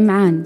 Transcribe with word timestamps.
إمعان 0.00 0.44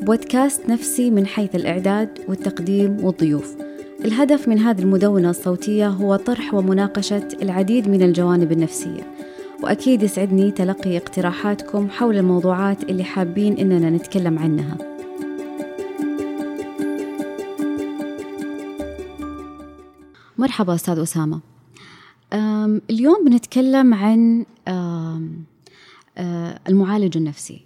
بودكاست 0.00 0.68
نفسي 0.68 1.10
من 1.10 1.26
حيث 1.26 1.54
الإعداد 1.54 2.18
والتقديم 2.28 3.04
والضيوف. 3.04 3.56
الهدف 4.04 4.48
من 4.48 4.58
هذه 4.58 4.82
المدونة 4.82 5.30
الصوتية 5.30 5.88
هو 5.88 6.16
طرح 6.16 6.54
ومناقشة 6.54 7.28
العديد 7.42 7.88
من 7.88 8.02
الجوانب 8.02 8.52
النفسية 8.52 9.14
وأكيد 9.62 10.02
يسعدني 10.02 10.50
تلقي 10.50 10.96
اقتراحاتكم 10.96 11.88
حول 11.88 12.16
الموضوعات 12.16 12.82
اللي 12.82 13.04
حابين 13.04 13.58
إننا 13.58 13.90
نتكلم 13.90 14.38
عنها. 14.38 14.78
مرحبا 20.38 20.74
أستاذ 20.74 20.98
أسامة. 20.98 21.40
اليوم 22.90 23.24
بنتكلم 23.24 23.94
عن 23.94 24.44
المعالج 26.68 27.16
النفسي. 27.16 27.64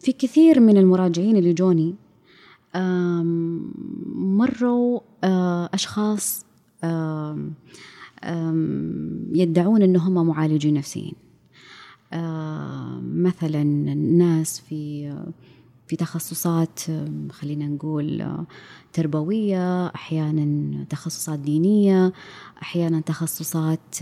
في 0.00 0.12
كثير 0.18 0.60
من 0.60 0.76
المراجعين 0.76 1.36
اللي 1.36 1.52
جوني 1.52 1.94
مروا 4.14 5.00
أشخاص 5.74 6.46
يدعون 9.32 9.82
أنهم 9.82 10.26
معالجين 10.26 10.74
نفسيين. 10.74 11.14
مثلا 13.02 13.64
ناس 13.94 14.60
في 14.60 15.14
في 15.86 15.96
تخصصات 15.96 16.80
خلينا 17.30 17.66
نقول 17.66 18.36
تربوية 18.92 19.86
أحيانا 19.86 20.84
تخصصات 20.84 21.38
دينية 21.38 22.12
أحيانا 22.62 23.00
تخصصات 23.00 23.94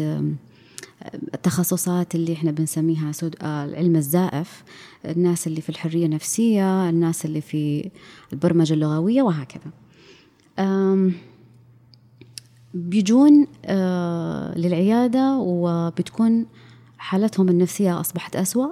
التخصصات 1.14 2.14
اللي 2.14 2.32
إحنا 2.32 2.50
بنسميها 2.50 3.12
سود 3.12 3.36
العلم 3.42 3.96
الزائف 3.96 4.64
الناس 5.04 5.46
اللي 5.46 5.60
في 5.60 5.68
الحرية 5.68 6.06
النفسية 6.06 6.88
الناس 6.90 7.24
اللي 7.24 7.40
في 7.40 7.90
البرمجة 8.32 8.74
اللغوية 8.74 9.22
وهكذا. 9.22 9.70
بيجون 12.74 13.46
للعيادة 14.56 15.36
وبتكون 15.36 16.46
حالتهم 16.98 17.48
النفسية 17.48 18.00
أصبحت 18.00 18.36
أسوأ. 18.36 18.66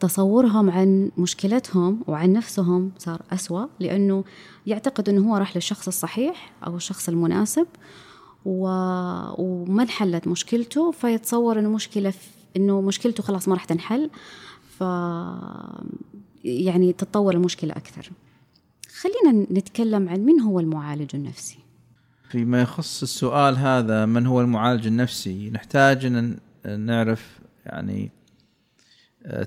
تصورهم 0.00 0.70
عن 0.70 1.10
مشكلتهم 1.18 2.00
وعن 2.06 2.32
نفسهم 2.32 2.92
صار 2.98 3.22
أسوأ 3.32 3.66
لأنه 3.80 4.24
يعتقد 4.66 5.08
أنه 5.08 5.30
هو 5.30 5.36
راح 5.36 5.56
للشخص 5.56 5.86
الصحيح 5.86 6.52
أو 6.66 6.76
الشخص 6.76 7.08
المناسب 7.08 7.66
و... 8.46 8.66
وما 9.38 9.82
انحلت 9.82 10.28
مشكلته 10.28 10.90
فيتصور 10.90 11.58
إنه 11.58 11.68
مشكلة 11.68 12.10
في... 12.10 12.28
إنه 12.56 12.80
مشكلته 12.80 13.22
خلاص 13.22 13.48
ما 13.48 13.54
راح 13.54 13.64
تنحل 13.64 14.10
ف 14.78 14.84
يعني 16.44 16.92
تتطور 16.92 17.34
المشكلة 17.34 17.72
أكثر. 17.72 18.10
خلينا 19.00 19.46
نتكلم 19.50 20.08
عن 20.08 20.20
من 20.20 20.40
هو 20.40 20.60
المعالج 20.60 21.16
النفسي؟ 21.16 21.58
فيما 22.30 22.62
يخص 22.62 23.02
السؤال 23.02 23.56
هذا 23.56 24.06
من 24.06 24.26
هو 24.26 24.40
المعالج 24.40 24.86
النفسي؟ 24.86 25.50
نحتاج 25.50 26.06
ان 26.06 26.38
نعرف 26.78 27.38
يعني 27.66 28.10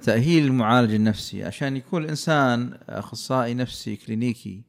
تأهيل 0.02 0.46
المعالج 0.46 0.94
النفسي. 0.94 1.44
عشان 1.44 1.78
يكون 1.78 2.04
الإنسان 2.04 2.78
أخصائي 2.90 3.54
نفسي 3.54 3.96
كلينيكي 3.96 4.56
آه، 4.58 4.69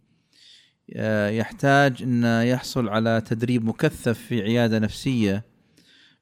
يحتاج 1.39 2.03
أن 2.03 2.25
يحصل 2.25 2.89
على 2.89 3.23
تدريب 3.27 3.65
مكثف 3.65 4.19
في 4.19 4.43
عيادة 4.43 4.79
نفسية 4.79 5.45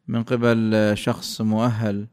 من 0.08 0.22
قبل 0.22 0.92
شخص 0.94 1.40
مؤهل 1.40 2.06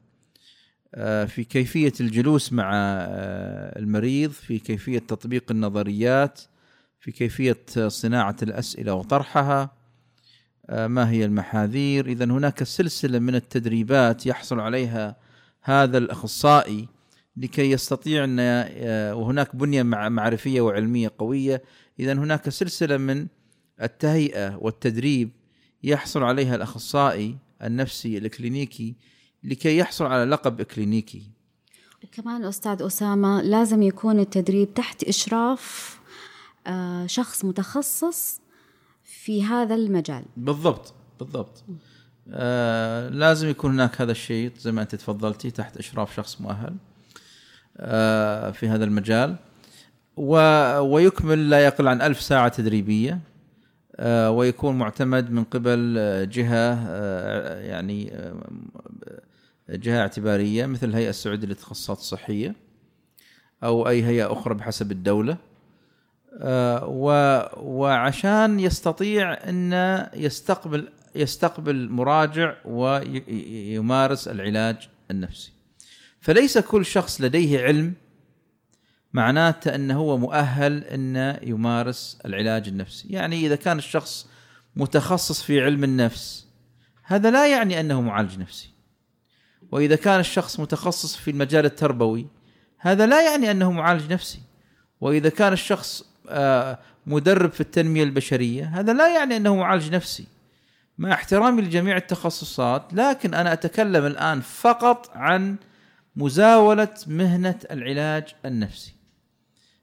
آه، 0.94 1.24
في 1.24 1.44
كيفية 1.44 1.92
الجلوس 2.00 2.52
مع 2.52 2.70
آه، 2.74 3.78
المريض 3.78 4.30
في 4.30 4.58
كيفية 4.58 4.98
تطبيق 4.98 5.44
النظريات 5.50 6.40
في 7.00 7.12
كيفية 7.12 7.58
صناعة 7.88 8.36
الأسئلة 8.42 8.94
وطرحها 8.94 9.70
ما 10.68 11.10
هي 11.10 11.24
المحاذير؟ 11.24 12.06
إذا 12.06 12.24
هناك 12.24 12.62
سلسلة 12.62 13.18
من 13.18 13.34
التدريبات 13.34 14.26
يحصل 14.26 14.60
عليها 14.60 15.16
هذا 15.62 15.98
الأخصائي 15.98 16.88
لكي 17.36 17.70
يستطيع 17.70 18.24
أن 18.24 18.38
وهناك 19.12 19.56
بنية 19.56 19.82
معرفية 19.82 20.60
وعلمية 20.60 21.12
قوية 21.18 21.62
إذا 22.00 22.12
هناك 22.12 22.48
سلسلة 22.48 22.96
من 22.96 23.26
التهيئة 23.82 24.56
والتدريب 24.56 25.30
يحصل 25.82 26.22
عليها 26.22 26.54
الأخصائي 26.54 27.36
النفسي 27.62 28.18
الكلينيكي 28.18 28.94
لكي 29.44 29.78
يحصل 29.78 30.06
على 30.06 30.24
لقب 30.24 30.62
كلينيكي. 30.62 31.22
وكمان 32.04 32.44
أستاذ 32.44 32.82
أسامة 32.82 33.42
لازم 33.42 33.82
يكون 33.82 34.20
التدريب 34.20 34.74
تحت 34.74 35.04
إشراف 35.04 35.96
آه، 36.66 37.06
شخص 37.06 37.44
متخصص 37.44 38.40
في 39.04 39.44
هذا 39.44 39.74
المجال. 39.74 40.24
بالضبط 40.36 40.94
بالضبط. 41.18 41.64
آه 42.30 43.08
لازم 43.08 43.48
يكون 43.48 43.72
هناك 43.72 44.00
هذا 44.00 44.12
الشيء 44.12 44.52
زي 44.58 44.72
ما 44.72 44.82
أنت 44.82 44.94
تفضلتي 44.94 45.50
تحت 45.50 45.76
إشراف 45.76 46.16
شخص 46.16 46.40
مؤهل 46.40 46.76
آه 47.76 48.50
في 48.50 48.68
هذا 48.68 48.84
المجال. 48.84 49.36
و 50.16 50.36
ويكمل 50.80 51.50
لا 51.50 51.64
يقل 51.64 51.88
عن 51.88 52.02
ألف 52.02 52.20
ساعة 52.20 52.48
تدريبية 52.48 53.20
آه، 53.96 54.30
ويكون 54.30 54.78
معتمد 54.78 55.30
من 55.30 55.44
قبل 55.44 55.94
آه، 55.98 56.24
جهة 56.24 56.86
آه، 56.88 57.60
يعني 57.60 58.12
جهة 59.70 60.00
اعتبارية 60.00 60.66
مثل 60.66 60.88
الهيئة 60.88 61.10
السعودية 61.10 61.46
للتخصصات 61.46 61.98
الصحية 61.98 62.54
أو 63.64 63.88
أي 63.88 64.04
هيئة 64.04 64.32
أخرى 64.32 64.54
بحسب 64.54 64.92
الدولة. 64.92 65.36
وعشان 67.56 68.60
يستطيع 68.60 69.32
أن 69.32 69.72
يستقبل 70.14 70.88
يستقبل 71.14 71.88
مراجع 71.88 72.54
ويمارس 72.64 74.28
العلاج 74.28 74.88
النفسي. 75.10 75.52
فليس 76.20 76.58
كل 76.58 76.84
شخص 76.84 77.20
لديه 77.20 77.64
علم 77.64 77.94
معناته 79.16 79.74
أنه 79.74 79.98
هو 79.98 80.18
مؤهل 80.18 80.84
انه 80.84 81.38
يمارس 81.42 82.18
العلاج 82.24 82.68
النفسي، 82.68 83.08
يعني 83.08 83.46
إذا 83.46 83.56
كان 83.56 83.78
الشخص 83.78 84.28
متخصص 84.76 85.42
في 85.42 85.60
علم 85.60 85.84
النفس 85.84 86.46
هذا 87.02 87.30
لا 87.30 87.46
يعني 87.46 87.80
أنه 87.80 88.00
معالج 88.00 88.38
نفسي. 88.38 88.70
وإذا 89.72 89.96
كان 89.96 90.20
الشخص 90.20 90.60
متخصص 90.60 91.16
في 91.16 91.30
المجال 91.30 91.64
التربوي 91.64 92.26
هذا 92.78 93.06
لا 93.06 93.30
يعني 93.30 93.50
أنه 93.50 93.72
معالج 93.72 94.12
نفسي. 94.12 94.40
وإذا 95.00 95.28
كان 95.28 95.52
الشخص 95.52 96.04
آه، 96.28 96.78
مدرب 97.06 97.52
في 97.52 97.60
التنمية 97.60 98.02
البشرية 98.02 98.64
هذا 98.64 98.92
لا 98.92 99.14
يعني 99.14 99.36
أنه 99.36 99.56
معالج 99.56 99.94
نفسي. 99.94 100.26
مع 100.98 101.12
احترامي 101.12 101.62
لجميع 101.62 101.96
التخصصات 101.96 102.94
لكن 102.94 103.34
أنا 103.34 103.52
أتكلم 103.52 104.06
الآن 104.06 104.40
فقط 104.40 105.10
عن 105.14 105.56
مزاولة 106.16 106.94
مهنة 107.06 107.58
العلاج 107.70 108.24
النفسي. 108.44 108.95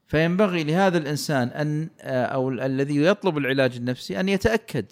فينبغي 0.06 0.64
لهذا 0.64 0.98
الإنسان 0.98 1.48
أن 1.48 1.88
آه، 2.00 2.24
أو 2.24 2.48
الذي 2.50 3.04
يطلب 3.04 3.38
العلاج 3.38 3.76
النفسي 3.76 4.20
أن 4.20 4.28
يتأكد 4.28 4.86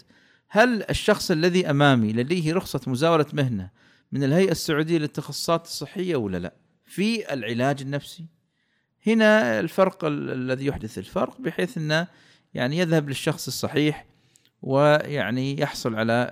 هل 0.49 0.85
الشخص 0.91 1.31
الذي 1.31 1.71
أمامي 1.71 2.13
لديه 2.13 2.55
رخصة 2.55 2.81
مزاولة 2.87 3.27
مهنة 3.33 3.71
من 4.13 4.25
الهيئة 4.25 4.51
السعودية 4.51 4.99
للتخصصات 4.99 5.65
الصحية 5.65 6.17
ولا 6.17 6.39
لا؟ 6.39 6.53
في 6.85 7.33
العلاج 7.33 7.83
النفسي. 7.83 8.27
هنا 9.07 9.61
الفرق 9.61 10.05
الذي 10.05 10.67
يحدث 10.67 10.99
الفرق 10.99 11.41
بحيث 11.41 11.79
أنه 11.79 12.07
يعني 12.55 12.79
يذهب 12.79 13.09
للشخص 13.09 13.47
الصحيح 13.47 14.07
ويعني 14.63 15.61
يحصل 15.61 15.95
على 15.95 16.31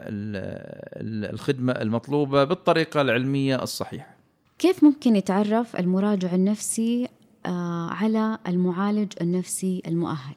الخدمة 1.33 1.73
المطلوبة 1.73 2.45
بالطريقة 2.45 3.01
العلمية 3.01 3.63
الصحيحة. 3.63 4.17
كيف 4.59 4.85
ممكن 4.85 5.17
يتعرف 5.17 5.77
المراجع 5.77 6.35
النفسي 6.35 7.09
على 7.47 8.39
المعالج 8.47 9.13
النفسي 9.21 9.83
المؤهل. 9.87 10.35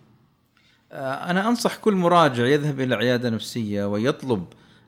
آه، 0.91 1.13
أنا 1.13 1.49
أنصح 1.49 1.75
كل 1.75 1.93
مراجع 1.93 2.45
يذهب 2.45 2.79
إلى 2.79 2.95
عيادة 2.95 3.29
نفسية 3.29 3.85
ويطلب 3.85 4.45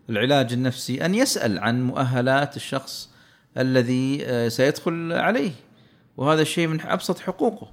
العلاج 0.10 0.54
النفسي 0.54 1.06
أن 1.06 1.16
يسأل 1.16 1.60
عن 1.60 1.84
مؤهلات 1.84 2.56
الشخص 2.56 3.10
الذي 3.58 4.26
آه، 4.26 4.48
سيدخل 4.48 5.14
عليه. 5.14 5.52
وهذا 6.18 6.42
الشيء 6.42 6.68
من 6.68 6.82
أبسط 6.82 7.20
حقوقه. 7.20 7.68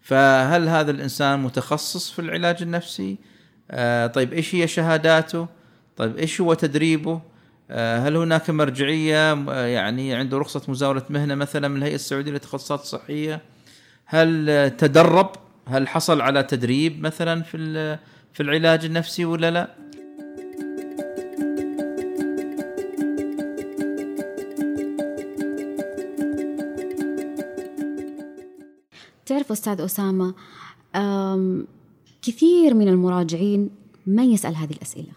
فهل 0.00 0.68
هذا 0.68 0.90
الإنسان 0.90 1.40
متخصص 1.40 2.10
في 2.10 2.18
العلاج 2.18 2.62
النفسي؟ 2.62 3.18
طيب 4.14 4.32
إيش 4.32 4.54
هي 4.54 4.68
شهاداته؟ 4.68 5.46
طيب 5.96 6.16
إيش 6.16 6.40
هو 6.40 6.54
تدريبه؟ 6.54 7.20
هل 7.70 8.16
هناك 8.16 8.50
مرجعية؟ 8.50 9.34
يعني 9.66 10.14
عنده 10.14 10.38
رخصة 10.38 10.62
مزاولة 10.68 11.02
مهنة 11.10 11.34
مثلا 11.34 11.68
من 11.68 11.76
الهيئة 11.76 11.94
السعودية 11.94 12.30
للتخصصات 12.30 12.80
الصحية؟ 12.80 13.42
هل 14.12 14.70
تدرب؟ 14.70 15.30
هل 15.68 15.88
حصل 15.88 16.20
على 16.20 16.42
تدريب 16.42 17.02
مثلا 17.02 17.42
في 17.42 17.58
في 18.32 18.42
العلاج 18.42 18.84
النفسي 18.84 19.24
ولا 19.24 19.50
لا؟ 19.50 19.74
تعرف 29.26 29.52
أستاذ 29.52 29.80
أسامة 29.80 30.34
كثير 32.22 32.74
من 32.74 32.88
المراجعين 32.88 33.70
ما 34.06 34.24
يسأل 34.24 34.56
هذه 34.56 34.72
الأسئلة. 34.72 35.12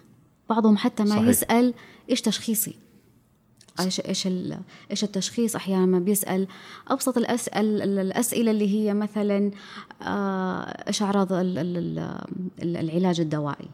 بعضهم 0.50 0.78
حتى 0.78 1.04
ما 1.04 1.10
صحيح. 1.10 1.28
يسأل 1.28 1.74
إيش 2.10 2.22
تشخيصي. 2.22 2.76
إيش 3.80 4.00
إيش 4.00 4.28
إيش 4.92 5.04
التشخيص 5.04 5.56
أحيانا 5.56 5.86
ما 5.86 6.00
بيسأل. 6.00 6.48
أبسط 6.88 7.18
الاسئله 7.18 7.84
الأسئلة 7.84 8.52
اللي 8.52 8.70
هي 8.70 8.94
مثلا 8.94 9.52
آه، 10.02 10.62
إيش 10.88 11.02
أعراض 11.02 11.28
العلاج 12.64 13.22
الدوائي 13.22 13.70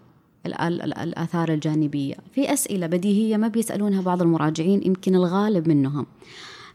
الآثار 0.46 1.54
الجانبية. 1.54 2.16
في 2.34 2.54
أسئلة 2.54 2.88
بديهية 2.88 3.38
ما 3.38 3.48
بيسألونها 3.48 4.02
بعض 4.02 4.22
المراجعين 4.22 4.82
يمكن 4.86 5.16
الغالب 5.16 5.68
منهم. 5.68 6.06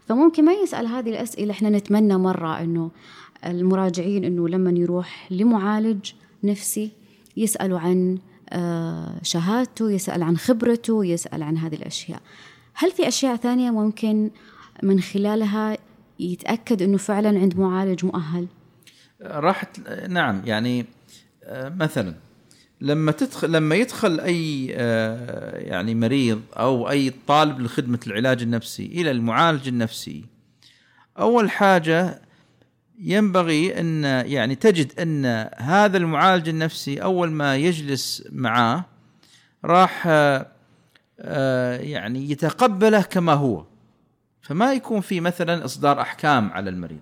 فممكن 0.07 0.45
ما 0.45 0.53
يسأل 0.53 0.87
هذه 0.87 1.09
الأسئلة 1.09 1.51
إحنا 1.51 1.69
نتمنى 1.69 2.17
مرة 2.17 2.61
إنه 2.61 2.91
المراجعين 3.45 4.23
إنه 4.23 4.47
لما 4.49 4.71
يروح 4.71 5.27
لمعالج 5.31 6.11
نفسي 6.43 6.91
يسألوا 7.37 7.79
عن 7.79 8.17
آه، 8.49 9.15
شهادته 9.23 9.91
يسأل 9.91 10.23
عن 10.23 10.37
خبرته 10.37 11.05
يسأل 11.05 11.43
عن 11.43 11.57
هذه 11.57 11.75
الأشياء. 11.75 12.21
هل 12.79 12.91
في 12.91 13.07
أشياء 13.07 13.35
ثانية 13.35 13.71
ممكن 13.71 14.31
من 14.83 15.01
خلالها 15.01 15.77
يتأكد 16.19 16.81
أنه 16.81 16.97
فعلا 16.97 17.39
عند 17.39 17.57
معالج 17.59 18.05
مؤهل؟ 18.05 18.47
راح 19.21 19.63
نعم 20.09 20.41
يعني 20.45 20.85
آه، 21.43 21.69
مثلا 21.69 22.13
لما 22.81 23.11
تدخل 23.11 23.51
لما 23.51 23.75
يدخل 23.75 24.19
أي 24.19 24.73
آه، 24.75 25.57
يعني 25.57 25.95
مريض 25.95 26.41
أو 26.57 26.89
أي 26.89 27.13
طالب 27.27 27.59
لخدمة 27.59 27.99
العلاج 28.07 28.41
النفسي 28.41 28.85
إلى 28.85 29.11
المعالج 29.11 29.67
النفسي 29.67 30.25
أول 31.19 31.51
حاجة 31.51 32.21
ينبغي 32.99 33.79
أن 33.79 34.03
يعني 34.03 34.55
تجد 34.55 34.99
أن 34.99 35.49
هذا 35.57 35.97
المعالج 35.97 36.49
النفسي 36.49 37.03
أول 37.03 37.31
ما 37.31 37.55
يجلس 37.55 38.23
معاه 38.31 38.85
راح 39.65 40.03
آه، 40.07 40.56
يعني 41.79 42.31
يتقبله 42.31 43.01
كما 43.01 43.33
هو. 43.33 43.63
فما 44.41 44.73
يكون 44.73 45.01
في 45.01 45.19
مثلا 45.19 45.65
إصدار 45.65 46.01
أحكام 46.01 46.51
على 46.51 46.69
المريض. 46.69 46.99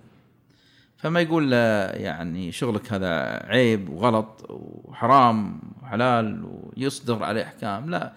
فما 0.96 1.20
يقول 1.20 1.50
له 1.50 1.56
يعني 1.90 2.52
شغلك 2.52 2.92
هذا 2.92 3.12
عيب 3.46 3.88
وغلط 3.88 4.46
وحرام 4.50 5.60
وحلال 5.82 6.44
ويصدر 6.76 7.24
عليه 7.24 7.42
أحكام. 7.42 7.90
لا 7.90 8.12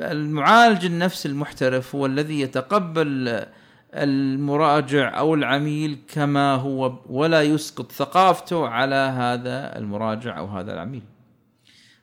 المعالج 0.00 0.84
النفسي 0.84 1.28
المحترف 1.28 1.94
هو 1.94 2.06
الذي 2.06 2.40
يتقبل 2.40 3.44
المراجع 3.94 5.18
أو 5.18 5.34
العميل 5.34 5.98
كما 6.14 6.54
هو 6.54 6.92
ولا 7.06 7.42
يسقط 7.42 7.92
ثقافته 7.92 8.68
على 8.68 8.94
هذا 8.94 9.78
المراجع 9.78 10.38
أو 10.38 10.46
هذا 10.46 10.74
العميل. 10.74 11.02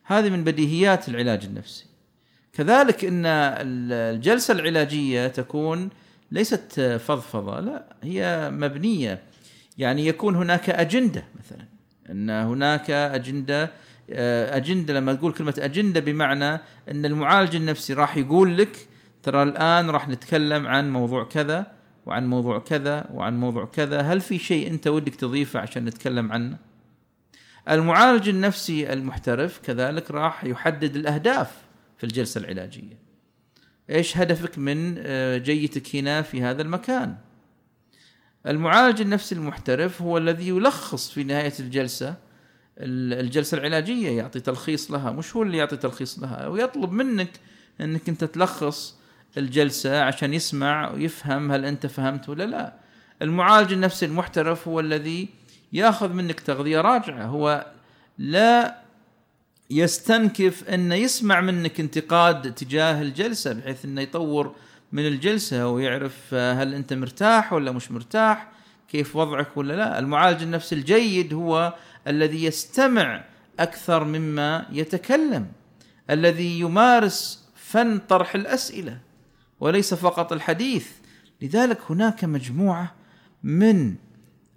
هذه 0.03 0.29
من 0.29 0.43
بديهيات 0.43 1.09
العلاج 1.09 1.45
النفسي. 1.45 1.85
كذلك 2.57 3.05
إن 3.05 3.25
الجلسة 3.25 4.53
العلاجية 4.53 5.27
تكون 5.27 5.89
ليست 6.31 6.99
فضفضة 7.05 7.59
لا 7.59 7.95
هي 8.03 8.49
مبنية. 8.53 9.21
يعني 9.77 10.07
يكون 10.07 10.35
هناك 10.35 10.69
أجندة 10.69 11.23
مثلا 11.39 11.65
إن 12.09 12.29
هناك 12.29 12.91
أجندة 12.91 13.71
أجندة 14.09 14.93
لما 14.93 15.13
تقول 15.13 15.33
كلمة 15.33 15.53
أجندة 15.59 15.99
بمعنى 15.99 16.53
إن 16.91 17.05
المعالج 17.05 17.55
النفسي 17.55 17.93
راح 17.93 18.17
يقول 18.17 18.57
لك 18.57 18.87
ترى 19.23 19.43
الآن 19.43 19.89
راح 19.89 20.09
نتكلم 20.09 20.67
عن 20.67 20.93
موضوع 20.93 21.23
كذا 21.23 21.71
وعن 22.05 22.27
موضوع 22.27 22.59
كذا 22.59 23.07
وعن 23.13 23.39
موضوع 23.39 23.65
كذا 23.65 24.01
هل 24.01 24.21
في 24.21 24.39
شيء 24.39 24.67
أنت 24.67 24.87
ودك 24.87 25.15
تضيفه 25.15 25.59
عشان 25.59 25.85
نتكلم 25.85 26.31
عنه؟ 26.31 26.57
المعالج 27.69 28.29
النفسي 28.29 28.93
المحترف 28.93 29.59
كذلك 29.59 30.11
راح 30.11 30.43
يحدد 30.43 30.95
الأهداف 30.95 31.64
في 31.97 32.03
الجلسة 32.03 32.39
العلاجية. 32.39 32.97
إيش 33.89 34.17
هدفك 34.17 34.57
من 34.57 34.95
آه، 34.97 35.37
جيتك 35.37 35.95
هنا 35.95 36.21
في 36.21 36.41
هذا 36.41 36.61
المكان؟ 36.61 37.15
المعالج 38.47 39.01
النفسي 39.01 39.35
المحترف 39.35 40.01
هو 40.01 40.17
الذي 40.17 40.47
يلخص 40.47 41.11
في 41.11 41.23
نهاية 41.23 41.53
الجلسة 41.59 42.15
الجلسة 42.77 43.57
العلاجية 43.57 44.17
يعطي 44.17 44.39
تلخيص 44.39 44.91
لها. 44.91 45.11
مش 45.11 45.35
هو 45.35 45.43
اللي 45.43 45.57
يعطي 45.57 45.77
تلخيص 45.77 46.19
لها 46.19 46.47
ويطلب 46.47 46.91
منك 46.91 47.29
إنك 47.81 48.09
أنت 48.09 48.23
تلخص 48.23 48.95
الجلسة 49.37 50.01
عشان 50.01 50.33
يسمع 50.33 50.91
ويفهم 50.91 51.51
هل 51.51 51.65
أنت 51.65 51.85
فهمت 51.85 52.29
ولا 52.29 52.43
لا. 52.43 52.73
المعالج 53.21 53.73
النفسي 53.73 54.05
المحترف 54.05 54.67
هو 54.67 54.79
الذي 54.79 55.29
ياخذ 55.73 56.13
منك 56.13 56.39
تغذية 56.39 56.81
راجعة. 56.81 57.25
هو 57.25 57.65
لا 58.17 58.84
يستنكف 59.69 60.69
انه 60.69 60.95
يسمع 60.95 61.41
منك 61.41 61.79
انتقاد 61.79 62.53
تجاه 62.53 63.01
الجلسة 63.01 63.53
بحيث 63.53 63.85
أنه 63.85 64.01
يطور 64.01 64.55
من 64.91 65.07
الجلسة 65.07 65.67
ويعرف 65.67 66.33
هل 66.33 66.73
أنت 66.73 66.93
مرتاح 66.93 67.53
ولا 67.53 67.71
مش 67.71 67.91
مرتاح 67.91 68.51
كيف 68.89 69.15
وضعك 69.15 69.57
ولا 69.57 69.73
لا. 69.73 69.99
المعالج 69.99 70.41
النفسي 70.41 70.75
الجيد 70.75 71.33
هو 71.33 71.73
الذي 72.07 72.43
يستمع 72.43 73.25
أكثر 73.59 74.03
مما 74.03 74.65
يتكلم 74.71 75.47
الذي 76.09 76.59
يمارس 76.59 77.45
فن 77.55 77.97
طرح 77.97 78.35
الأسئلة 78.35 78.99
وليس 79.59 79.93
فقط 79.93 80.33
الحديث. 80.33 80.87
لذلك 81.41 81.79
هناك 81.89 82.23
مجموعة 82.23 82.95
من 83.43 83.95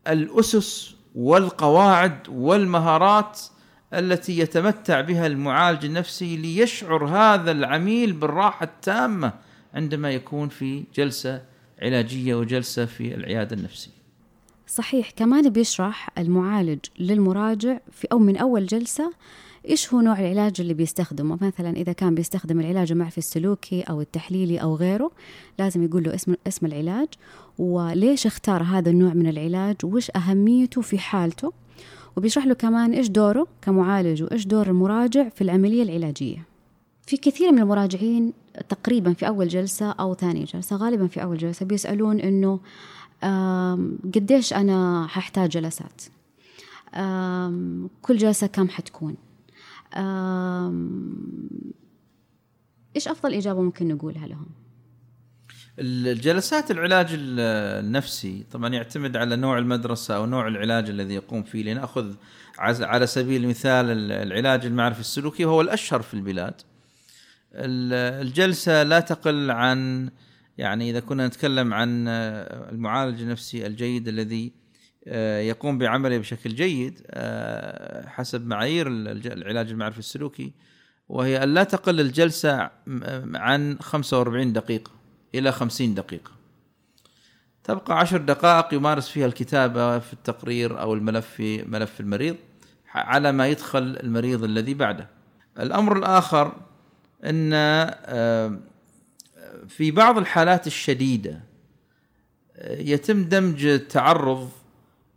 الأسس 0.09 0.95
والقواعد 1.15 2.29
والمهارات 2.29 3.41
التي 3.95 4.39
يتمتع 4.39 5.01
بها 5.01 5.27
المعالج 5.27 5.85
النفسي 5.85 6.37
ليشعر 6.37 7.05
هذا 7.05 7.51
العميل 7.51 8.13
بالراحة 8.13 8.65
التامة 8.65 9.33
عندما 9.75 10.11
يكون 10.11 10.49
في 10.49 10.85
جلسة 10.95 11.43
علاجية 11.83 12.35
وجلسة 12.35 12.85
في 12.85 13.15
العيادة 13.15 13.57
النفسية. 13.57 13.99
صحيح 14.67 15.11
كمان 15.11 15.49
بيشرح 15.51 16.09
المعالج 16.19 16.79
للمراجع 16.99 17.79
في 17.93 18.09
أو 18.13 18.19
من 18.19 18.37
أول 18.37 18.67
جلسة 18.67 19.13
إيش 19.69 19.95
هو 19.95 20.01
نوع 20.01 20.21
العلاج 20.21 20.61
اللي 20.61 20.75
بيستخدمه. 20.75 21.39
مثلا 21.41 21.71
إذا 21.71 21.93
كان 21.93 22.15
بيستخدم 22.15 22.61
العلاج 22.61 22.93
المعرفي 22.93 23.19
السلوكي 23.19 23.83
أو 23.83 24.01
التحليلي 24.01 24.59
أو 24.59 24.75
غيره 24.75 25.11
لازم 25.59 25.83
يقول 25.83 26.05
له 26.05 26.15
اسم 26.15 26.35
اسم 26.47 26.67
العلاج 26.67 27.09
وليش 27.59 28.27
اختار 28.27 28.63
هذا 28.63 28.91
النوع 28.91 29.15
من 29.15 29.27
العلاج؟ 29.29 29.77
وش 29.85 30.11
أهميته 30.17 30.81
في 30.81 30.99
حالته؟ 30.99 31.53
وبيشرح 32.19 32.47
له 32.47 32.55
كمان 32.55 32.93
إيش 32.93 33.09
دوره 33.09 33.47
كمعالج 33.63 34.23
وإيش 34.23 34.47
دور 34.47 34.67
المراجع 34.67 35.29
في 35.29 35.43
العملية 35.43 35.83
العلاجية. 35.83 36.47
في 37.07 37.17
كثير 37.17 37.53
من 37.53 37.59
المراجعين 37.59 38.33
تقريبا 38.69 39.13
في 39.13 39.29
أول 39.29 39.49
جلسة 39.49 39.91
أو 39.91 40.15
ثاني 40.15 40.45
جلسة 40.45 40.77
غالبا 40.77 41.07
في 41.07 41.23
أول 41.23 41.39
جلسة 41.39 41.67
بيسألون 41.67 42.21
إنه 42.21 42.61
قديش 44.15 44.53
أنا 44.53 45.07
ححتاج 45.07 45.51
جلسات؟ 45.51 46.03
كل 48.03 48.17
جلسة 48.17 48.47
كم 48.47 48.69
حتكون؟ 48.69 49.17
إيش 52.97 53.09
أفضل 53.09 53.35
إجابة 53.35 53.63
ممكن 53.63 53.89
نقولها 53.89 54.27
لهم؟ 54.27 54.47
الجلسات 55.81 56.71
العلاج 56.71 57.09
النفسي 57.13 58.45
طبعا 58.51 58.69
يعتمد 58.69 59.17
على 59.17 59.37
نوع 59.37 59.59
المدرسة 59.59 60.17
أو 60.17 60.27
نوع 60.27 60.49
العلاج 60.49 60.91
الذي 60.91 61.15
يقوم 61.15 61.43
فيه. 61.43 61.63
لنأخذ 61.63 62.15
على 62.59 63.07
سبيل 63.07 63.45
المثال 63.45 64.11
العلاج 64.11 64.67
المعرفي 64.67 65.01
السلوكي 65.01 65.45
وهو 65.45 65.61
الأشهر 65.61 66.03
في 66.03 66.15
البلاد. 66.15 66.55
الجلسة 67.55 68.83
لا 68.83 69.01
تقل 69.01 69.51
عن 69.51 70.11
يعني 70.59 70.91
إذا 70.91 71.01
كنا 71.01 71.27
نتكلم 71.27 71.75
عن 71.75 72.09
المعالج 72.09 73.21
النفسي 73.21 73.67
الجيد 73.67 74.09
الذي 74.09 74.53
آه، 75.07 75.41
يقوم 75.41 75.79
بعمله 75.79 76.19
بشكل 76.19 76.55
جيد 76.55 77.01
آه، 77.11 78.09
حسب 78.09 78.47
معايير 78.47 78.87
العلاج 78.89 79.71
المعرفي 79.71 79.99
السلوكي 79.99 80.53
وهي 81.09 81.43
أن 81.43 81.55
لا 81.55 81.65
تقل 81.65 82.01
الجلسة 82.01 82.71
عن 83.35 83.79
45 83.81 84.53
دقيقة. 84.53 84.98
إلى 85.35 85.53
خمسين 85.53 85.95
دقيقة. 85.95 86.31
تبقى 87.65 87.99
عشر 87.99 88.19
دقائق 88.19 88.75
يمارس 88.75 89.09
فيها 89.09 89.27
الكتابة 89.27 89.99
في 89.99 90.13
التقرير 90.13 90.81
أو 90.81 90.95
الملف 90.95 91.27
في 91.27 91.63
ملف 91.63 92.01
المريض 92.01 92.37
على 92.95 93.33
ما 93.33 93.49
يدخل 93.49 93.99
المريض 94.03 94.45
الذي 94.45 94.75
بعده. 94.75 95.09
الأمر 95.59 95.99
الآخر 95.99 96.53
أن 97.25 97.51
آه، 97.55 98.59
في 99.69 99.91
بعض 99.91 100.19
الحالات 100.19 100.67
الشديدة 100.67 101.41
آه، 102.57 102.81
يتم 102.81 103.25
دمج 103.25 103.65
التعرض 103.67 104.51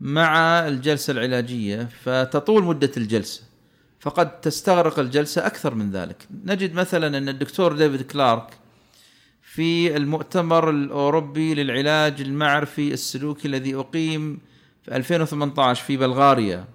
مع 0.02 0.38
الجلسة 0.68 1.12
العلاجية 1.12 1.90
فتطول 2.04 2.64
مدة 2.64 2.92
الجلسة 2.98 3.44
فقد 4.00 4.42
تستغرق 4.42 5.00
الجلسة 5.00 5.46
أكثر 5.46 5.76
من 5.76 5.92
ذلك. 5.92 6.28
نجد 6.46 6.74
مثلا 6.74 7.18
أن 7.18 7.30
الدكتور 7.30 7.76
ديفيد 7.76 8.02
كلارك 8.02 8.61
في 9.54 9.98
المؤتمر 9.98 10.70
الأوروبي 10.70 11.54
للعلاج 11.54 12.22
المعرفي 12.22 12.94
السلوكي 12.94 13.48
الذي 13.48 13.76
أقيم 13.76 14.40
في 14.84 14.96
2018 14.96 15.84
في 15.84 15.98
بلغاريا. 15.98 16.66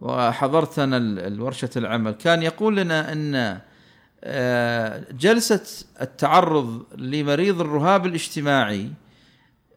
وحضرت 0.00 0.78
أنا 0.78 0.96
الورشة 1.26 1.70
العمل 1.76 2.12
كان 2.12 2.42
يقول 2.42 2.76
لنا 2.76 3.12
أن 3.12 3.60
آه، 4.24 5.04
جلسة 5.12 5.84
التعرض 6.00 6.86
لمريض 6.98 7.60
الرهاب 7.60 8.06
الاجتماعي 8.06 8.90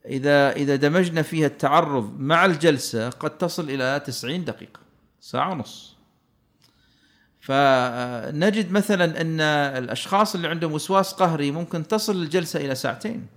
إذا 0.05 0.51
إذا 0.51 0.75
دمجنا 0.75 1.21
فيها 1.21 1.47
التعرض 1.47 2.19
مع 2.19 2.45
الجلسة 2.45 3.09
قد 3.09 3.37
تصل 3.37 3.69
إلى 3.69 4.01
90 4.05 4.45
دقيقة 4.45 4.79
ساعة 5.19 5.51
ونص. 5.51 5.97
فنجد 7.43 8.71
مثلا 8.71 9.21
أن 9.21 9.41
الأشخاص 9.83 10.35
اللي 10.35 10.47
عندهم 10.47 10.71
وسواس 10.71 11.13
قهري 11.13 11.51
ممكن 11.51 11.87
تصل 11.87 12.15
الجلسة 12.15 12.65
إلى 12.65 12.75
ساعتين. 12.75 13.27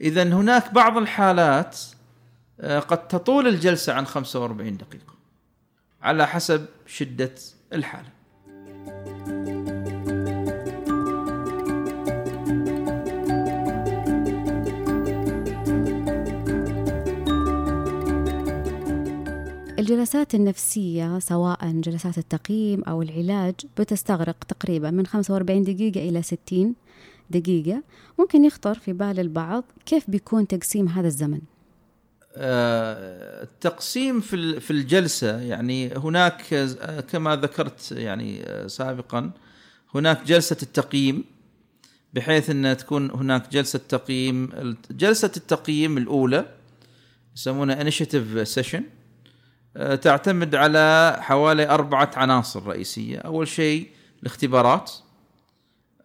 اذا 0.00 0.22
هناك 0.22 0.74
بعض 0.74 0.96
الحالات 0.96 1.78
آه، 2.60 2.78
قد 2.78 3.08
تطول 3.08 3.46
الجلسة 3.46 3.92
عن 3.92 4.06
45 4.06 4.76
دقيقة 4.76 5.14
على 6.02 6.26
حسب 6.26 6.66
شدة 6.86 7.34
الحالة. 7.72 8.08
الجلسات 19.90 20.34
النفسية 20.34 21.18
سواء 21.18 21.70
جلسات 21.72 22.18
التقييم 22.18 22.82
أو 22.84 23.02
العلاج 23.02 23.54
بتستغرق 23.78 24.44
تقريبا 24.44 24.90
من 24.90 25.06
45 25.06 25.62
دقيقة 25.62 26.08
إلى 26.08 26.22
60 26.22 26.74
دقيقة. 27.30 27.82
ممكن 28.18 28.44
يخطر 28.44 28.74
في 28.74 28.92
بال 28.92 29.20
البعض 29.20 29.64
كيف 29.86 30.10
بيكون 30.10 30.46
تقسيم 30.46 30.88
هذا 30.88 31.06
الزمن؟ 31.06 31.40
آه، 32.36 33.42
التقسيم 33.42 34.20
في 34.20 34.60
في 34.60 34.70
الجلسة 34.70 35.40
يعني 35.40 35.94
هناك 35.94 36.42
كما 37.10 37.36
ذكرت 37.36 37.92
يعني 37.92 38.42
آه، 38.42 38.66
سابقا 38.66 39.30
هناك 39.94 40.24
جلسة 40.24 40.56
التقييم 40.62 41.24
بحيث 42.14 42.50
أن 42.50 42.76
تكون 42.76 43.10
هناك 43.10 43.52
جلسة 43.52 43.80
تقييم 43.88 44.50
جلسة 44.90 45.30
التقييم 45.36 45.98
الأولى 45.98 46.46
يسمونها 47.36 47.90
سيشن 48.44 48.78
آه، 48.78 48.99
تعتمد 49.74 50.54
على 50.54 51.16
حوالي 51.20 51.68
أربعة 51.68 52.10
عناصر 52.16 52.66
رئيسية. 52.66 53.18
أول 53.18 53.48
شيء 53.48 53.88
الاختبارات. 54.22 54.92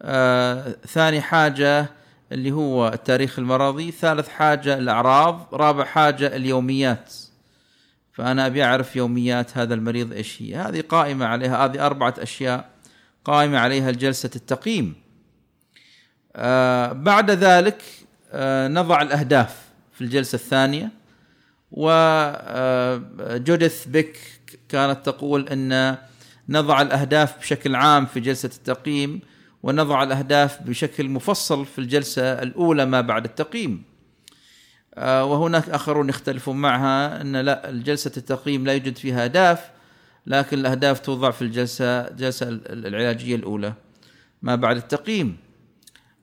آه، 0.01 0.75
ثاني 0.87 1.21
حاجة 1.21 1.89
اللي 2.31 2.51
هو 2.51 2.87
التاريخ 2.87 3.39
المرضي 3.39 3.91
ثالث 3.91 4.29
حاجة 4.29 4.77
الأعراض. 4.77 5.47
رابع 5.53 5.83
حاجة 5.83 6.35
اليوميات. 6.35 7.13
فأنا 8.13 8.45
أبي 8.45 8.63
أعرف 8.63 8.95
يوميات 8.95 9.57
هذا 9.57 9.73
المريض 9.73 10.13
إيش 10.13 10.41
هي. 10.41 10.55
هذه 10.55 10.81
قائمة 10.81 11.25
عليها 11.25 11.65
هذه 11.65 11.85
أربعة 11.85 12.13
أشياء 12.19 12.69
قائمة 13.25 13.59
عليها 13.59 13.91
جلسة 13.91 14.31
التقييم. 14.35 14.95
آه 16.35 16.91
بعد 16.93 17.31
ذلك 17.31 17.83
آه 18.31 18.67
نضع 18.67 19.01
الأهداف 19.01 19.61
في 19.93 20.01
الجلسة 20.01 20.35
الثانية. 20.35 21.04
وجوديث 21.71 23.55
بيك 23.85 24.19
كانت 24.69 25.05
تقول 25.05 25.49
إن 25.49 25.97
نضع 26.49 26.81
الأهداف 26.81 27.37
بشكل 27.39 27.75
عام 27.75 28.05
في 28.05 28.19
جلسة 28.19 28.49
التقييم 28.55 29.21
ونضع 29.63 30.03
الأهداف 30.03 30.63
بشكل 30.63 31.09
مفصل 31.09 31.65
في 31.65 31.79
الجلسة 31.79 32.23
الأولى 32.23 32.85
ما 32.85 33.01
بعد 33.01 33.25
التقييم. 33.25 33.83
آه، 34.95 35.25
وهناك 35.25 35.69
آخرون 35.69 36.09
يختلفون 36.09 36.55
معها 36.55 37.21
إن 37.21 37.37
لا 37.37 37.71
جلسة 37.71 38.11
التقييم 38.17 38.65
لا 38.65 38.73
يوجد 38.73 38.97
فيها 38.97 39.23
أهداف 39.23 39.71
لكن 40.27 40.57
الأهداف 40.57 40.99
توضع 40.99 41.31
في 41.31 41.41
الجلسة 41.41 41.85
الجلسه 41.85 42.49
العلاجية 42.49 43.35
الأولى 43.35 43.73
ما 44.41 44.55
بعد 44.55 44.77
التقييم. 44.77 45.37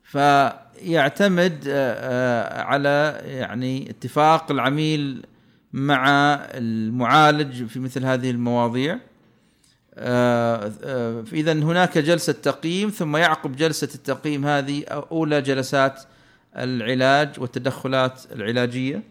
فيعتمد 0.03 1.63
آه، 1.67 1.93
آه، 1.93 2.63
على 2.63 3.21
يعني 3.25 3.89
اتفاق 3.89 4.51
العميل 4.51 5.25
مع 5.73 6.35
المعالج 6.53 7.65
في 7.65 7.79
مثل 7.79 8.05
هذه 8.05 8.31
المواضيع. 8.31 8.99
آه، 9.95 10.71
آه، 10.83 11.23
اذا 11.33 11.53
هناك 11.53 11.97
جلسة 11.97 12.33
تقييم 12.33 12.89
ثم 12.89 13.17
يعقب 13.17 13.55
جلسة 13.55 13.89
التقييم 13.95 14.45
هذه 14.45 14.83
أولى 14.87 15.41
جلسات 15.41 16.03
العلاج 16.57 17.39
والتدخلات 17.39 18.21
العلاجية. 18.31 19.03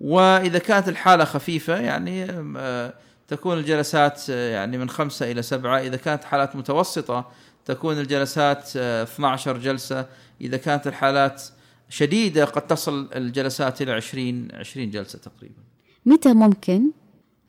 وإذا 0.00 0.58
كانت 0.58 0.88
الحالة 0.88 1.24
خفيفة 1.24 1.76
يعني 1.80 2.26
آه، 2.56 2.94
تكون 3.28 3.58
الجلسات 3.58 4.28
يعني 4.28 4.78
من 4.78 4.90
خمسة 4.90 5.30
إلى 5.30 5.42
سبعة. 5.42 5.78
إذا 5.78 5.96
كانت 5.96 6.24
حالات 6.24 6.56
متوسطة 6.56 7.30
تكون 7.64 7.98
الجلسات 7.98 8.76
12 8.76 9.58
جلسة. 9.58 10.06
إذا 10.40 10.56
كانت 10.56 10.86
الحالات 10.86 11.42
شديدة 11.88 12.44
قد 12.44 12.66
تصل 12.66 13.08
الجلسات 13.14 13.82
إلى 13.82 13.92
20 13.92 14.48
20 14.54 14.90
جلسة 14.90 15.18
تقريبا. 15.18 15.66
متى 16.06 16.34
ممكن 16.34 16.90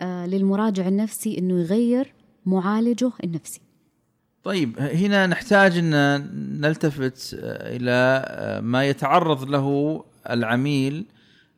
آه 0.02 0.26
للمراجع 0.26 0.88
النفسي 0.88 1.38
إنه 1.38 1.60
يغير 1.60 2.14
معالجه 2.46 3.12
النفسي؟ 3.24 3.62
طيب 4.44 4.80
هنا 4.80 5.28
نحتاج 5.28 5.78
إن 5.78 5.92
نلتفت 6.62 7.38
آه، 7.40 7.76
إلى 7.76 8.24
آه، 8.26 8.60
ما 8.60 8.86
يتعرض 8.86 9.50
له 9.50 10.04
العميل 10.30 11.06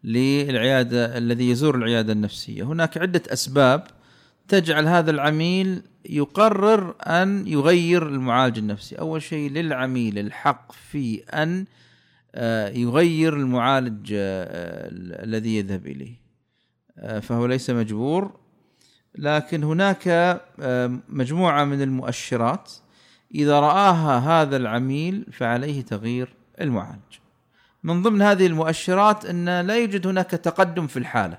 للعيادة 0.04 1.18
الذي 1.18 1.50
يزور 1.50 1.76
العيادة 1.76 2.14
النفسية، 2.14 2.64
هناك 2.64 2.98
عدة 2.98 3.22
أسباب 3.28 3.84
تجعل 4.48 4.88
هذا 4.88 5.12
العميل 5.12 5.82
يقرر 6.06 6.96
أن 7.02 7.48
يغير 7.48 8.08
المعالج 8.08 8.58
النفسي، 8.58 8.96
أول 8.96 9.22
شيء 9.22 9.52
للعميل 9.52 10.20
الحق 10.20 10.72
في 10.72 11.24
أن 11.24 11.66
يغير 12.76 13.34
المعالج 13.34 14.08
الذي 15.24 15.58
يذهب 15.58 15.88
إليه. 15.88 16.29
آه، 17.00 17.20
فهو 17.20 17.46
ليس 17.46 17.70
مجبور 17.70 18.32
لكن 19.16 19.64
هناك 19.64 20.08
آه، 20.60 21.00
مجموعة 21.10 21.64
من 21.64 21.82
المؤشرات 21.82 22.72
إذا 23.36 23.60
رآها 23.60 24.20
هذا 24.20 24.58
العميل 24.58 25.26
فعليه 25.32 25.82
تغيير 25.82 26.34
المعالج. 26.62 27.20
من 27.84 28.02
ضمن 28.02 28.22
هذه 28.22 28.48
المؤشرات 28.48 29.26
أن 29.26 29.62
لا 29.62 29.78
يوجد 29.78 30.08
هناك 30.08 30.30
تقدم 30.30 30.88
في 30.88 31.00
الحالة. 31.00 31.38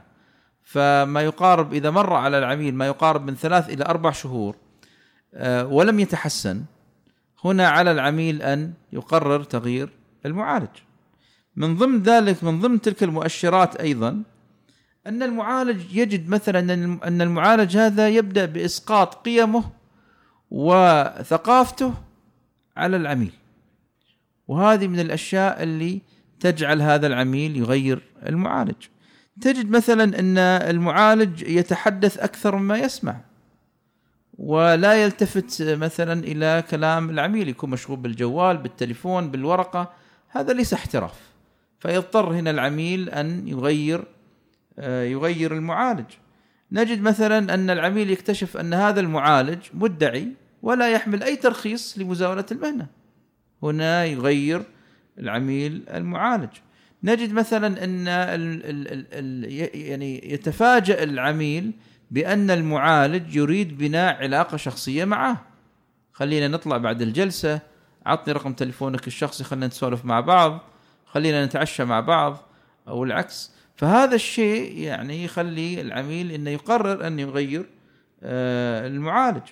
فما 0.62 1.20
يقارب 1.20 1.74
إذا 1.74 1.90
مر 1.90 2.12
على 2.12 2.38
العميل 2.38 2.74
ما 2.74 2.86
يقارب 2.86 3.26
من 3.26 3.34
ثلاث 3.34 3.68
إلى 3.70 3.84
أربع 3.84 4.10
شهور 4.10 4.56
آه، 5.34 5.66
ولم 5.66 6.00
يتحسن 6.00 6.64
هنا 7.44 7.68
على 7.68 7.90
العميل 7.90 8.42
أن 8.42 8.72
يقرر 8.92 9.42
تغيير 9.42 9.90
المعالج. 10.26 10.68
من 11.56 11.76
ضمن 11.76 12.02
ذلك 12.02 12.44
من 12.44 12.60
ضمن 12.60 12.80
تلك 12.80 13.02
المؤشرات 13.02 13.76
أيضا 13.76 14.22
أن 15.06 15.22
المعالج 15.22 15.96
يجد 15.96 16.28
مثلا 16.28 16.74
أن 17.08 17.22
المعالج 17.22 17.76
هذا 17.76 18.08
يبدأ 18.08 18.44
بإسقاط 18.44 19.14
قيمه 19.14 19.64
وثقافته 20.50 21.94
على 22.76 22.96
العميل. 22.96 23.32
وهذه 24.48 24.86
من 24.86 25.00
الأشياء 25.00 25.62
اللي 25.62 26.00
تجعل 26.40 26.82
هذا 26.82 27.06
العميل 27.06 27.56
يغير 27.56 28.02
المعالج. 28.26 28.76
تجد 29.40 29.70
مثلا 29.70 30.18
أن 30.18 30.38
المعالج 30.38 31.42
يتحدث 31.42 32.18
أكثر 32.18 32.56
مما 32.56 32.78
يسمع 32.78 33.16
ولا 34.38 35.04
يلتفت 35.04 35.62
مثلا 35.62 36.24
إلى 36.24 36.64
كلام 36.70 37.10
العميل 37.10 37.48
يكون 37.48 37.70
مشغول 37.70 37.98
بالجوال 37.98 38.56
بالتليفون 38.56 39.30
بالورقة. 39.30 39.92
هذا 40.28 40.52
ليس 40.52 40.74
احتراف. 40.74 41.14
فيضطر 41.78 42.32
هنا 42.32 42.50
العميل 42.50 43.08
أن 43.08 43.48
يغير 43.48 44.04
يغير 44.78 45.54
المعالج. 45.54 46.06
نجد 46.72 47.02
مثلا 47.02 47.54
أن 47.54 47.70
العميل 47.70 48.10
يكتشف 48.10 48.56
أن 48.56 48.74
هذا 48.74 49.00
المعالج 49.00 49.58
مدعي 49.74 50.28
ولا 50.62 50.90
يحمل 50.90 51.22
أي 51.22 51.36
ترخيص 51.36 51.98
لمزاولة 51.98 52.46
المهنة. 52.52 52.86
هنا 53.62 54.04
يغير 54.04 54.62
العميل 55.18 55.82
المعالج. 55.88 56.50
نجد 57.02 57.32
مثلا 57.32 57.84
أن 57.84 58.08
ال 58.08 58.64
ال 58.64 58.88
ال 58.92 59.06
ال 59.12 59.52
يعني 59.74 60.32
يتفاجأ 60.32 61.02
العميل 61.02 61.72
بأن 62.10 62.50
المعالج 62.50 63.36
يريد 63.36 63.78
بناء 63.78 64.22
علاقة 64.22 64.56
شخصية 64.56 65.04
معه. 65.04 65.46
خلينا 66.12 66.48
نطلع 66.48 66.76
بعد 66.76 67.02
الجلسة. 67.02 67.60
عطني 68.06 68.34
رقم 68.34 68.52
تليفونك 68.52 69.06
الشخصي 69.06 69.44
خلينا 69.44 69.66
نسولف 69.66 70.04
مع 70.04 70.20
بعض. 70.20 70.60
خلينا 71.06 71.44
نتعشى 71.46 71.84
مع 71.84 72.00
بعض. 72.00 72.36
أو 72.88 73.04
العكس. 73.04 73.52
فهذا 73.80 74.14
الشيء 74.14 74.78
يعني 74.78 75.24
يخلي 75.24 75.80
العميل 75.80 76.32
إنه 76.32 76.50
يقرر 76.50 77.06
أن 77.06 77.18
يغير 77.18 77.66
آه، 78.22 78.86
المعالج. 78.86 79.42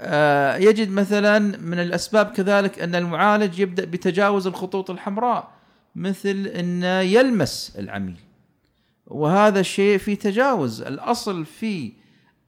آه، 0.00 0.56
يجد 0.56 0.90
مثلا 0.90 1.38
من 1.38 1.78
الأسباب 1.78 2.26
كذلك 2.26 2.78
أن 2.78 2.94
المعالج 2.94 3.58
يبدأ 3.58 3.84
بتجاوز 3.84 4.46
الخطوط 4.46 4.90
الحمراء 4.90 5.50
مثل 5.94 6.46
انه 6.46 7.00
يلمس 7.00 7.76
العميل. 7.78 8.16
وهذا 9.06 9.60
الشيء 9.60 9.98
في 9.98 10.16
تجاوز. 10.16 10.82
الأصل 10.82 11.44
في 11.44 11.92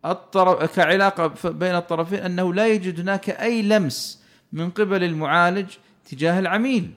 الطرف 0.05 0.77
كعلاقة 0.77 1.51
بين 1.51 1.75
الطرفين 1.75 2.19
أنه 2.19 2.55
لا 2.55 2.67
يوجد 2.67 3.01
هناك 3.01 3.31
أي 3.31 3.63
لمس 3.63 4.23
من 4.53 4.71
قبل 4.71 5.05
المعالج 5.05 5.69
تجاه 6.11 6.39
العميل. 6.39 6.91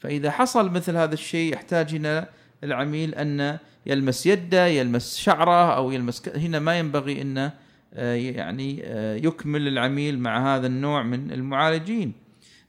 فإذا 0.00 0.30
حصل 0.30 0.70
مثل 0.70 0.96
هذا 0.96 1.14
الشيء 1.14 1.52
يحتاج 1.52 1.94
هنا 1.94 2.28
العميل 2.66 3.14
أن 3.14 3.58
يلمس 3.86 4.26
يده 4.26 4.66
يلمس 4.66 5.16
شعره 5.16 5.76
أو 5.76 5.90
يلمس 5.90 6.28
هنا 6.28 6.58
ما 6.58 6.78
ينبغي 6.78 7.22
انه 7.22 7.52
آه، 7.94 8.14
يعني 8.14 8.82
آه، 8.84 9.16
يكمل 9.16 9.68
العميل 9.68 10.18
مع 10.18 10.56
هذا 10.56 10.66
النوع 10.66 11.02
من 11.02 11.32
المعالجين. 11.32 12.12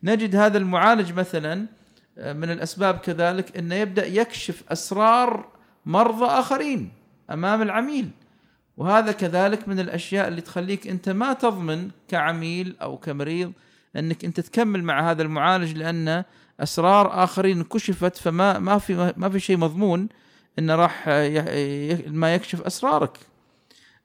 نجد 0.04 0.36
هذا 0.36 0.58
المعالج 0.58 1.14
مثلا 1.14 1.66
آه، 2.18 2.34
من 2.34 2.52
الأسباب 2.52 2.98
كذلك 2.98 3.58
انه 3.58 3.76
يبدأ 3.76 4.06
يكشف 4.06 4.64
أسرار 4.70 5.48
مرضى 5.86 6.26
آخرين 6.26 6.92
أمام 7.32 7.62
العميل. 7.62 8.10
وهذا 8.78 9.12
كذلك 9.12 9.68
من 9.68 9.80
الأشياء 9.80 10.28
اللي 10.28 10.42
تخليك 10.42 10.88
أنت 10.88 11.10
ما 11.10 11.34
تضمن 11.34 11.90
كعميل 12.08 12.76
أو 12.82 12.98
كمريض 12.98 13.52
أنك 13.96 14.26
أنت 14.26 14.40
تكمل 14.40 14.84
مع 14.84 15.12
هذا 15.12 15.22
المعالج 15.22 15.78
لأن 15.78 16.24
أسرار 16.60 17.24
آخرين 17.24 17.64
كشفت 17.64 18.18
فما 18.18 18.60
ما 18.60 18.78
في 18.78 19.14
ما 19.18 19.30
في 19.30 19.40
شيء 19.40 19.58
مضمون 19.58 20.10
إنه 20.60 20.76
راح 20.76 21.08
ما 22.08 22.36
يكشف 22.36 22.62
أسرارك. 22.62 23.18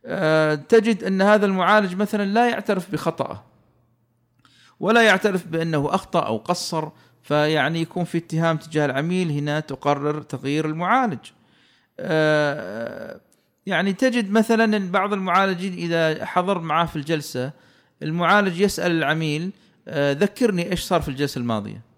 آه، 0.04 0.54
تجد 0.54 1.04
إن 1.04 1.22
هذا 1.22 1.46
المعالج 1.46 1.94
مثلا 1.94 2.24
لا 2.24 2.48
يعترف 2.48 2.92
بخطأه 2.92 3.44
ولا 4.80 5.02
يعترف 5.02 5.46
بأنه 5.46 5.94
أخطأ 5.94 6.26
أو 6.26 6.36
قصر 6.36 6.88
فيعني 7.22 7.80
يكون 7.80 8.04
في 8.04 8.18
اتهام 8.18 8.56
تجاه 8.56 8.84
العميل 8.84 9.30
هنا 9.30 9.60
تقرر 9.60 10.22
تغيير 10.22 10.66
المعالج. 10.66 11.18
آه، 12.00 13.20
يعني 13.66 13.92
تجد 13.92 14.30
مثلا 14.30 14.90
بعض 14.90 15.12
المعالجين 15.12 15.72
إذا 15.72 16.24
حضر 16.24 16.58
معاه 16.58 16.86
في 16.86 16.96
الجلسة 16.96 17.52
المعالج 18.02 18.60
يسأل 18.60 18.92
العميل 18.92 19.50
آه، 19.88 20.12
ذكرني 20.12 20.70
إيش 20.70 20.80
صار 20.80 21.02
في 21.02 21.08
الجلسة 21.08 21.38
الماضية. 21.38 21.91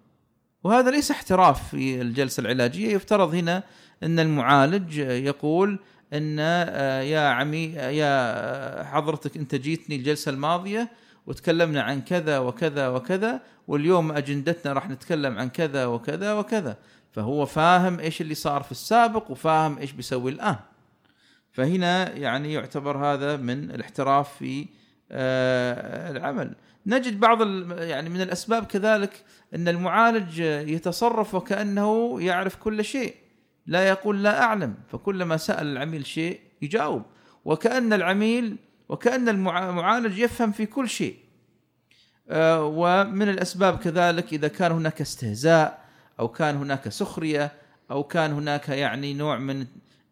وهذا 0.65 0.91
ليس 0.91 1.11
احتراف 1.11 1.69
في 1.69 2.01
الجلسة 2.01 2.41
العلاجية. 2.41 2.95
يفترض 2.95 3.35
هنا 3.35 3.63
أن 4.03 4.19
المعالج 4.19 4.97
يقول 4.99 5.79
أن 6.13 6.37
آه، 6.41 7.01
يا 7.01 7.21
عمي 7.21 7.65
يا 7.75 8.85
حضرتك 8.85 9.37
أنت 9.37 9.55
جيتني 9.55 9.97
الجلسة 9.97 10.31
الماضية 10.31 10.91
وتكلمنا 11.27 11.83
عن 11.83 12.01
كذا 12.01 12.39
وكذا 12.39 12.89
وكذا 12.89 13.41
واليوم 13.69 14.13
أجندتنا 14.13 14.73
راح 14.73 14.91
نتكلم 14.91 15.39
عن 15.39 15.49
كذا 15.49 15.87
وكذا 15.87 16.33
وكذا. 16.33 16.77
فهو 17.13 17.47
فاهم 17.47 18.01
إيش 18.01 18.21
اللي 18.21 18.35
صار 18.35 18.63
في 18.63 18.73
السابق 18.73 19.31
وفاهم 19.31 19.79
إيش 19.79 19.93
بيسوي 19.93 20.31
الآن. 20.31 20.57
فهنا 21.53 22.13
يعني 22.17 22.53
يعتبر 22.53 22.97
هذا 22.97 23.37
من 23.37 23.71
الاحتراف 23.71 24.37
في 24.39 24.67
آه، 25.13 26.11
العمل. 26.11 26.55
نجد 26.87 27.21
بعض 27.21 27.43
يعني 27.73 28.09
من 28.09 28.21
الأسباب 28.21 28.65
كذلك 28.65 29.25
أن 29.55 29.69
المعالج 29.69 30.39
يتصرف 30.39 31.35
وكأنه 31.35 32.23
يعرف 32.23 32.57
كل 32.57 32.85
شيء. 32.85 33.15
لا 33.67 33.89
يقول 33.89 34.23
لا 34.23 34.43
أعلم 34.43 34.75
فكلما 34.89 35.37
سأل 35.37 35.67
العميل 35.67 36.07
شيء 36.07 36.41
يجاوب. 36.63 37.03
وكأن 37.45 37.93
العميل 37.93 38.57
وكأن 38.89 39.29
المعالج 39.29 40.19
يفهم 40.19 40.53
في 40.53 40.67
كل 40.67 40.89
شيء. 40.89 41.17
آه، 42.31 42.65
ومن 42.65 43.29
الأسباب 43.29 43.79
كذلك 43.79 44.33
إذا 44.33 44.49
كان 44.49 44.73
هناك 44.73 45.01
استهزاء 45.01 45.85
أو 46.21 46.29
كان 46.29 46.57
هناك 46.57 46.89
سخرية 46.89 47.53
أو 47.91 48.05
كان 48.05 48.33
هناك 48.33 48.69
يعني 48.69 49.15
نوع 49.15 49.39
من 49.39 49.61
آه، 49.61 49.67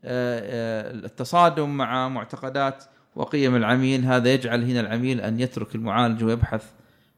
آه، 0.04 0.90
التصادم 0.90 1.76
مع 1.76 2.08
معتقدات 2.08 2.84
وقيم 3.16 3.56
العميل 3.56 4.04
هذا 4.04 4.32
يجعل 4.34 4.64
هنا 4.64 4.80
العميل 4.80 5.20
أن 5.20 5.40
يترك 5.40 5.74
المعالج 5.74 6.24
ويبحث 6.24 6.64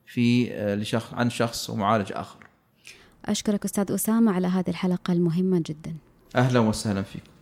في 0.06 0.50
لشخص 0.76 1.14
عن 1.14 1.30
شخص 1.30 1.70
ومعالج 1.70 2.12
آخر. 2.12 2.46
أشكرك 3.24 3.64
أستاذ 3.64 3.92
أسامة 3.92 4.32
على 4.32 4.46
هذه 4.46 4.68
الحلقة 4.68 5.12
المهمة 5.12 5.62
جدا. 5.66 5.94
أهلا 6.36 6.60
وسهلا 6.60 7.02
فيكم. 7.02 7.33